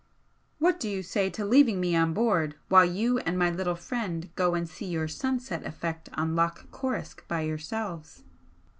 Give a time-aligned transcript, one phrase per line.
[0.57, 4.31] "What do you say to leaving me on board while you and my little friend
[4.33, 8.23] go and see your sunset effect on Loch Coruisk by yourselves?"